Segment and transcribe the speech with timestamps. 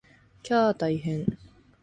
[0.41, 1.37] きゃー大変！